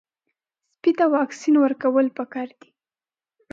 سپي 0.75 0.91
ته 0.97 1.05
واکسین 1.15 1.55
ورکول 1.59 2.05
پکار 2.17 2.49
دي. 2.59 2.69